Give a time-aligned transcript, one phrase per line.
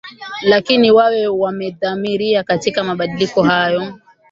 [0.41, 3.93] lakini wawe wamedhamiria katika mabadiliko hayo